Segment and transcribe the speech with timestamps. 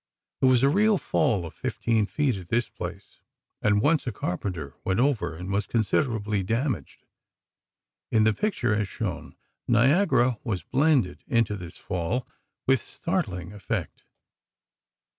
[0.39, 3.19] There was a real fall of fifteen feet at this place,
[3.61, 7.05] and once, a carpenter went over and was considerably damaged.
[8.11, 9.35] In the picture, as shown,
[9.67, 12.27] Niagara was blended into this fall,
[12.65, 14.01] with startling effect.